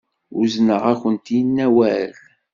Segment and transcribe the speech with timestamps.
[0.39, 2.13] Uzneɣ-akent-in awal.